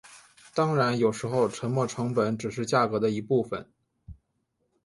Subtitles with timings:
[0.55, 3.69] 当然有时候沉没成本只是价格的一部分。